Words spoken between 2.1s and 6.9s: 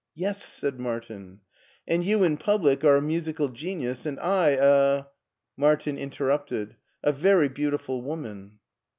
in public are a musical genius, and I a" Martin interrupted—